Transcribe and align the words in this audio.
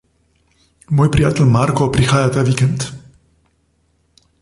Moj 1.01 1.07
prijatelj 1.17 1.47
Marko 1.57 1.89
prihaja 1.99 2.33
ta 2.39 2.47
vikend. 2.51 2.89